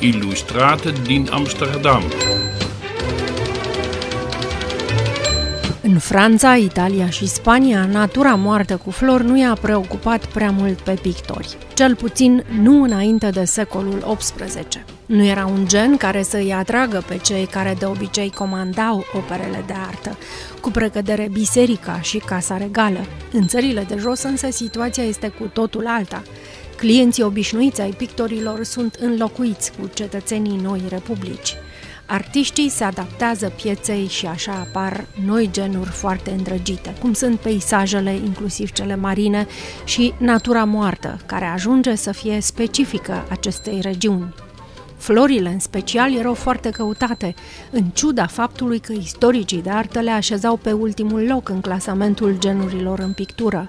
Illustrate 0.00 0.92
din 1.02 1.28
Amsterdam. 1.32 2.02
În 5.82 5.98
Franța, 5.98 6.56
Italia 6.56 7.10
și 7.10 7.26
Spania, 7.26 7.86
natura 7.86 8.34
moartă 8.34 8.76
cu 8.76 8.90
flori 8.90 9.24
nu 9.24 9.38
i-a 9.38 9.56
preocupat 9.60 10.26
prea 10.26 10.50
mult 10.50 10.80
pe 10.80 10.98
pictori, 11.02 11.56
cel 11.74 11.94
puțin 11.94 12.44
nu 12.60 12.82
înainte 12.82 13.30
de 13.30 13.44
secolul 13.44 14.16
XVIII. 14.18 14.84
Nu 15.06 15.24
era 15.24 15.46
un 15.46 15.68
gen 15.68 15.96
care 15.96 16.22
să 16.22 16.36
îi 16.36 16.52
atragă 16.52 17.04
pe 17.08 17.16
cei 17.16 17.46
care 17.46 17.76
de 17.78 17.84
obicei 17.84 18.30
comandau 18.30 19.04
operele 19.12 19.64
de 19.66 19.74
artă, 19.88 20.18
cu 20.60 20.70
precădere 20.70 21.28
biserica 21.32 22.00
și 22.00 22.18
casa 22.18 22.56
regală. 22.56 23.06
În 23.32 23.46
țările 23.46 23.84
de 23.88 23.96
jos 23.98 24.22
însă 24.22 24.50
situația 24.50 25.04
este 25.04 25.28
cu 25.28 25.44
totul 25.52 25.86
alta. 25.86 26.22
Clienții 26.78 27.22
obișnuiți 27.22 27.80
ai 27.80 27.90
pictorilor 27.90 28.64
sunt 28.64 28.94
înlocuiți 28.94 29.72
cu 29.72 29.90
cetățenii 29.94 30.60
noi 30.62 30.82
republici. 30.88 31.54
Artiștii 32.06 32.68
se 32.68 32.84
adaptează 32.84 33.52
pieței 33.62 34.06
și 34.06 34.26
așa 34.26 34.52
apar 34.52 35.06
noi 35.26 35.48
genuri 35.52 35.90
foarte 35.90 36.30
îndrăgite, 36.30 36.94
cum 37.00 37.12
sunt 37.12 37.38
peisajele, 37.38 38.10
inclusiv 38.10 38.72
cele 38.72 38.96
marine, 38.96 39.46
și 39.84 40.14
natura 40.18 40.64
moartă, 40.64 41.20
care 41.26 41.44
ajunge 41.44 41.94
să 41.94 42.12
fie 42.12 42.40
specifică 42.40 43.26
acestei 43.30 43.80
regiuni. 43.80 44.34
Florile, 44.96 45.48
în 45.48 45.58
special, 45.58 46.14
erau 46.16 46.34
foarte 46.34 46.70
căutate, 46.70 47.34
în 47.70 47.84
ciuda 47.84 48.26
faptului 48.26 48.78
că 48.78 48.92
istoricii 48.92 49.62
de 49.62 49.70
artă 49.70 50.00
le 50.00 50.10
așezau 50.10 50.56
pe 50.56 50.72
ultimul 50.72 51.26
loc 51.26 51.48
în 51.48 51.60
clasamentul 51.60 52.36
genurilor 52.38 52.98
în 52.98 53.12
pictură. 53.12 53.68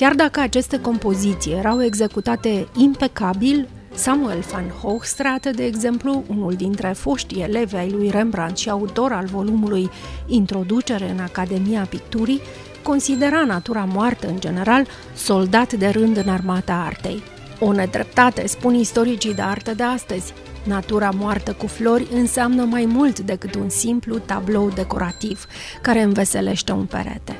Chiar 0.00 0.14
dacă 0.14 0.40
aceste 0.40 0.80
compoziții 0.80 1.52
erau 1.52 1.82
executate 1.82 2.66
impecabil, 2.76 3.68
Samuel 3.94 4.44
van 4.52 4.68
Hoogstraten, 4.68 5.54
de 5.56 5.64
exemplu, 5.64 6.24
unul 6.26 6.52
dintre 6.52 6.88
foștii 6.88 7.42
elevi 7.42 7.76
ai 7.76 7.90
lui 7.90 8.10
Rembrandt 8.10 8.58
și 8.58 8.70
autor 8.70 9.12
al 9.12 9.24
volumului 9.24 9.90
Introducere 10.26 11.10
în 11.10 11.18
Academia 11.18 11.86
Picturii, 11.88 12.40
considera 12.82 13.44
natura 13.44 13.88
moartă 13.92 14.26
în 14.26 14.40
general 14.40 14.86
soldat 15.14 15.72
de 15.72 15.88
rând 15.88 16.16
în 16.16 16.28
armata 16.28 16.74
artei. 16.86 17.22
O 17.58 17.72
nedreptate, 17.72 18.46
spun 18.46 18.74
istoricii 18.74 19.34
de 19.34 19.42
artă 19.42 19.74
de 19.74 19.82
astăzi. 19.82 20.32
Natura 20.64 21.10
moartă 21.10 21.52
cu 21.52 21.66
flori 21.66 22.06
înseamnă 22.12 22.64
mai 22.64 22.84
mult 22.84 23.18
decât 23.18 23.54
un 23.54 23.68
simplu 23.68 24.18
tablou 24.18 24.70
decorativ 24.74 25.46
care 25.82 26.02
înveselește 26.02 26.72
un 26.72 26.84
perete. 26.84 27.38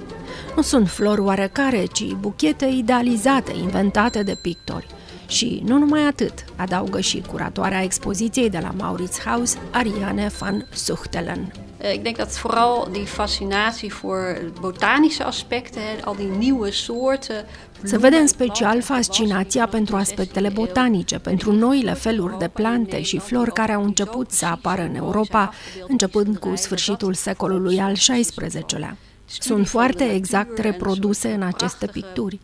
Nu 0.57 0.63
sunt 0.63 0.89
flori 0.89 1.21
oarecare, 1.21 1.85
ci 1.93 2.13
buchete 2.13 2.67
idealizate, 2.67 3.53
inventate 3.63 4.23
de 4.23 4.39
pictori. 4.43 4.87
Și 5.27 5.63
nu 5.65 5.79
numai 5.79 6.07
atât, 6.07 6.45
adaugă 6.57 7.01
și 7.01 7.23
curatoarea 7.29 7.83
expoziției 7.83 8.51
de 8.51 8.59
la 8.63 8.75
Mauritshuis, 8.77 9.57
Ariane 9.71 10.31
van 10.39 10.67
Zuchtelen. 10.75 11.53
Eh, 11.83 11.95
ik 11.95 12.03
denk 12.03 12.17
dat 12.17 12.39
vooral 12.39 12.89
die 12.93 13.05
fascinatie 13.05 13.91
voor 13.91 14.53
botanische 14.61 15.25
aspecten, 15.25 16.05
al 16.05 16.15
die 16.17 16.31
nieuwe 16.39 16.71
soorten. 16.71 17.45
Se 17.83 17.99
vede 17.99 18.17
în 18.17 18.27
special 18.27 18.83
fascinația 18.83 19.67
pentru 19.67 19.97
aspectele 19.97 20.49
botanice, 20.49 21.19
pentru 21.19 21.53
noile 21.53 21.93
feluri 21.95 22.39
de 22.39 22.49
plante 22.49 23.03
și 23.03 23.19
flori 23.19 23.53
care 23.53 23.73
au 23.73 23.85
început 23.85 24.31
să 24.31 24.47
apară 24.47 24.83
în 24.83 24.95
Europa, 24.95 25.53
începând 25.89 26.37
cu 26.37 26.53
sfârșitul 26.55 27.15
secolului 27.15 27.81
al 27.81 27.93
XVI-lea. 27.93 28.97
Sunt 29.39 29.69
foarte 29.69 30.13
exact 30.13 30.59
reproduse 30.59 31.33
în 31.33 31.43
aceste 31.43 31.87
picturi. 31.87 32.39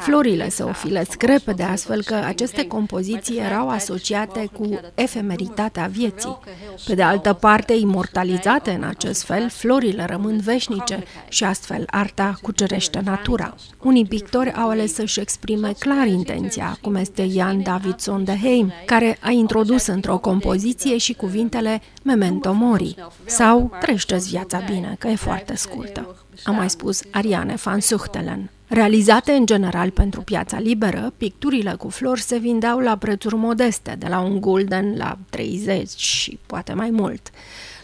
Florile 0.00 0.48
se 0.48 0.62
ofilesc 0.62 1.22
repede, 1.22 1.62
astfel 1.62 2.02
că 2.02 2.14
aceste 2.14 2.66
compoziții 2.66 3.38
erau 3.38 3.68
asociate 3.68 4.48
cu 4.52 4.80
efemeritatea 4.94 5.86
vieții. 5.86 6.38
Pe 6.86 6.94
de 6.94 7.02
altă 7.02 7.32
parte, 7.32 7.72
imortalizate 7.72 8.70
în 8.70 8.82
acest 8.82 9.22
fel, 9.22 9.48
florile 9.50 10.04
rămân 10.04 10.38
veșnice 10.38 11.02
și 11.28 11.44
astfel 11.44 11.84
arta 11.86 12.38
cucerește 12.42 13.00
natura. 13.04 13.54
Unii 13.82 14.06
pictori 14.06 14.52
au 14.52 14.68
ales 14.68 14.94
să-și 14.94 15.20
exprime 15.20 15.72
clar 15.78 16.06
intenția, 16.06 16.78
cum 16.80 16.94
este 16.94 17.28
Jan 17.28 17.62
Davidson 17.62 18.24
de 18.24 18.38
Heim, 18.42 18.72
care 18.84 19.18
a 19.20 19.30
introdus 19.30 19.86
într-o 19.86 20.18
compoziție 20.18 20.96
și 20.98 21.14
cuvintele 21.14 21.80
Memento 22.02 22.52
Mori 22.52 22.94
sau 23.24 23.76
Trește-ți 23.80 24.28
viața 24.28 24.58
bine, 24.58 24.96
că 24.98 25.08
e 25.08 25.14
foarte 25.14 25.56
scurtă. 25.56 26.16
A 26.44 26.50
mai 26.50 26.70
spus 26.70 27.02
Ariane 27.10 27.54
van 27.54 27.80
Suchtelen. 27.80 28.50
Realizate 28.68 29.32
în 29.32 29.46
general 29.46 29.90
pentru 29.90 30.20
piața 30.20 30.58
liberă, 30.58 31.12
picturile 31.16 31.74
cu 31.78 31.88
flori 31.88 32.20
se 32.20 32.38
vindeau 32.38 32.78
la 32.78 32.96
prețuri 32.96 33.34
modeste, 33.34 33.96
de 33.98 34.06
la 34.08 34.20
un 34.20 34.40
gulden 34.40 34.96
la 34.96 35.18
30 35.30 35.90
și 35.96 36.38
poate 36.46 36.72
mai 36.72 36.90
mult. 36.90 37.30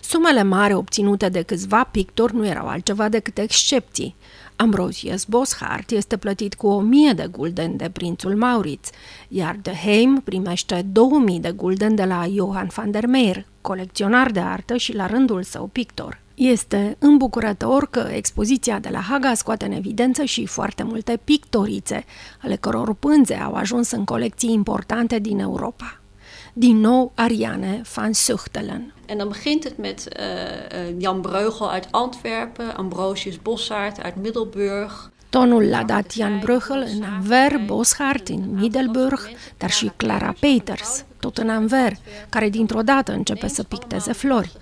Sumele 0.00 0.43
mari 0.43 0.72
obținute 0.72 1.28
de 1.28 1.43
câțiva 1.43 1.84
pictori 1.84 2.34
nu 2.34 2.47
erau 2.47 2.69
altceva 2.69 3.09
decât 3.09 3.38
excepții. 3.38 4.15
Ambrosius 4.56 5.25
Boschart 5.25 5.91
este 5.91 6.16
plătit 6.16 6.54
cu 6.54 6.66
1000 6.66 7.12
de 7.12 7.28
gulden 7.31 7.76
de 7.76 7.91
prințul 7.93 8.37
Maurits, 8.37 8.91
iar 9.28 9.59
de 9.62 9.72
Heim 9.84 10.20
primește 10.25 10.87
2000 10.93 11.41
de 11.41 11.50
gulden 11.50 11.94
de 11.94 12.04
la 12.04 12.26
Johann 12.34 12.70
van 12.75 12.91
der 12.91 13.06
Meer, 13.06 13.47
colecționar 13.60 14.31
de 14.31 14.41
artă 14.41 14.76
și 14.76 14.94
la 14.94 15.06
rândul 15.06 15.43
său 15.43 15.66
pictor. 15.66 16.22
Este 16.34 16.97
îmbucurător 16.98 17.91
că 17.91 18.09
expoziția 18.12 18.78
de 18.78 18.88
la 18.88 19.00
Haga 19.00 19.34
scoate 19.34 19.65
în 19.65 19.72
evidență 19.72 20.25
și 20.25 20.47
foarte 20.47 20.82
multe 20.82 21.20
pictorițe, 21.25 22.04
ale 22.43 22.56
căror 22.56 22.94
pânze 22.94 23.34
au 23.34 23.54
ajuns 23.54 23.91
în 23.91 24.04
colecții 24.04 24.53
importante 24.53 25.19
din 25.19 25.38
Europa. 25.38 26.00
Din 26.53 26.76
nou 26.76 27.12
Ariane 27.15 27.82
van 27.94 28.12
Zuchtelen. 28.12 28.94
En 29.06 29.16
dan 29.16 29.28
begint 29.28 29.65
het 29.65 29.78
met 29.78 30.09
uh, 30.09 30.94
Jan 30.98 31.20
Breugel 31.20 31.70
uit 31.72 31.88
Antwerpen, 31.91 32.76
Ambrosius 32.76 33.37
Bossart 33.37 34.03
uit 34.03 34.16
Middelburg, 34.16 35.10
Tonul 35.32 35.69
l-a 35.69 35.82
dat 35.82 36.10
Jan 36.10 36.38
Bruegel 36.38 36.88
în 36.94 37.03
Anver, 37.03 37.60
Boschart 37.66 38.28
în 38.28 38.54
Middelburg, 38.54 39.31
dar 39.59 39.70
și 39.70 39.91
Clara 39.97 40.34
Peters, 40.41 41.04
tot 41.20 41.38
în 41.38 41.48
Anver, 41.48 41.93
care 42.28 42.48
dintr-o 42.48 42.82
dată 42.82 43.12
începe 43.12 43.48
să 43.48 43.62
picteze 43.62 44.12
flori. 44.12 44.53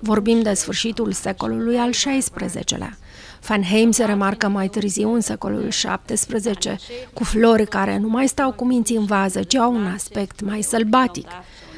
Vorbim 0.00 0.42
de 0.42 0.54
sfârșitul 0.54 1.12
secolului 1.12 1.76
al 1.76 1.90
XVI-lea. 1.90 2.98
Van 3.46 3.62
Heim 3.62 3.90
se 3.90 4.04
remarcă 4.04 4.48
mai 4.48 4.68
târziu 4.68 5.12
în 5.12 5.20
secolul 5.20 5.68
XVII, 5.68 6.78
cu 7.12 7.24
flori 7.24 7.66
care 7.66 7.98
nu 7.98 8.08
mai 8.08 8.28
stau 8.28 8.52
cu 8.52 8.64
minții 8.64 8.96
în 8.96 9.04
vază, 9.04 9.42
ci 9.42 9.54
au 9.54 9.74
un 9.74 9.86
aspect 9.86 10.40
mai 10.40 10.62
sălbatic. 10.62 11.28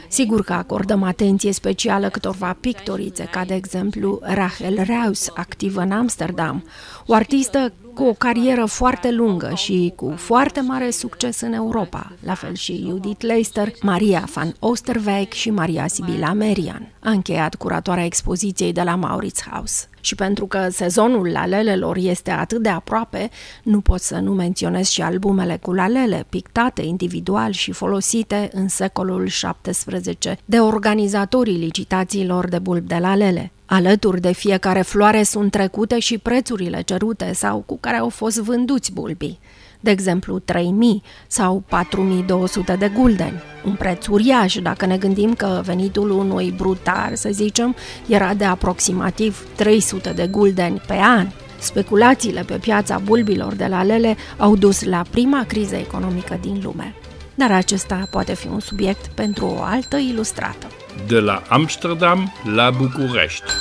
Sigur 0.08 0.44
că 0.44 0.52
acordăm 0.52 1.02
atenție 1.02 1.52
specială 1.52 2.08
câtorva 2.08 2.56
pictorițe, 2.60 3.24
ca 3.24 3.44
de 3.44 3.54
exemplu 3.54 4.18
Rachel 4.22 4.82
Reus, 4.82 5.28
activă 5.34 5.80
în 5.80 5.90
Amsterdam, 5.90 6.64
o 7.06 7.14
artistă 7.14 7.72
cu 8.00 8.06
o 8.06 8.12
carieră 8.12 8.64
foarte 8.64 9.10
lungă 9.10 9.52
și 9.54 9.92
cu 9.96 10.14
foarte 10.16 10.60
mare 10.60 10.90
succes 10.90 11.40
în 11.40 11.52
Europa, 11.52 12.12
la 12.24 12.34
fel 12.34 12.54
și 12.54 12.84
Judith 12.88 13.24
Leister, 13.24 13.72
Maria 13.82 14.28
van 14.34 14.54
Oosterwijk 14.58 15.32
și 15.32 15.50
Maria 15.50 15.86
Sibila 15.86 16.32
Merian. 16.32 16.92
A 17.00 17.10
încheiat 17.10 17.54
curatoarea 17.54 18.04
expoziției 18.04 18.72
de 18.72 18.82
la 18.82 18.94
Mauritshuis. 18.94 19.88
Și 20.00 20.14
pentru 20.14 20.46
că 20.46 20.68
sezonul 20.70 21.28
lalelelor 21.28 21.96
este 21.96 22.30
atât 22.30 22.62
de 22.62 22.68
aproape, 22.68 23.30
nu 23.62 23.80
pot 23.80 24.00
să 24.00 24.16
nu 24.16 24.32
menționez 24.32 24.88
și 24.88 25.02
albumele 25.02 25.58
cu 25.62 25.72
lalele, 25.72 26.26
pictate 26.28 26.82
individual 26.82 27.52
și 27.52 27.72
folosite 27.72 28.50
în 28.52 28.68
secolul 28.68 29.28
XVII 29.60 30.38
de 30.44 30.58
organizatorii 30.58 31.56
licitațiilor 31.56 32.48
de 32.48 32.58
bulb 32.58 32.86
de 32.86 32.96
lalele. 32.96 33.50
Alături 33.72 34.20
de 34.20 34.32
fiecare 34.32 34.82
floare 34.82 35.22
sunt 35.22 35.50
trecute 35.50 35.98
și 35.98 36.18
prețurile 36.18 36.82
cerute 36.82 37.32
sau 37.32 37.62
cu 37.66 37.78
care 37.78 37.96
au 37.96 38.08
fost 38.08 38.38
vânduți 38.38 38.92
bulbii. 38.92 39.38
De 39.80 39.90
exemplu, 39.90 40.38
3000 40.38 41.02
sau 41.26 41.62
4200 41.68 42.76
de 42.78 42.88
guldeni. 42.88 43.42
Un 43.64 43.72
preț 43.72 44.06
uriaș 44.06 44.54
dacă 44.54 44.86
ne 44.86 44.96
gândim 44.96 45.34
că 45.34 45.60
venitul 45.64 46.10
unui 46.10 46.54
brutar, 46.56 47.14
să 47.14 47.28
zicem, 47.32 47.76
era 48.06 48.34
de 48.34 48.44
aproximativ 48.44 49.46
300 49.56 50.10
de 50.10 50.26
guldeni 50.26 50.82
pe 50.86 50.96
an. 51.00 51.26
Speculațiile 51.58 52.42
pe 52.42 52.54
piața 52.54 52.98
bulbilor 52.98 53.54
de 53.54 53.66
la 53.66 53.82
Lele 53.82 54.16
au 54.36 54.56
dus 54.56 54.84
la 54.84 55.02
prima 55.10 55.44
criză 55.46 55.76
economică 55.76 56.38
din 56.40 56.60
lume. 56.62 56.94
Dar 57.34 57.52
acesta 57.52 58.08
poate 58.10 58.34
fi 58.34 58.46
un 58.46 58.60
subiect 58.60 59.06
pentru 59.06 59.46
o 59.46 59.62
altă 59.62 59.96
ilustrată. 59.96 60.66
De 61.06 61.18
la 61.18 61.42
Amsterdam 61.48 62.32
la 62.54 62.70
București. 62.70 63.52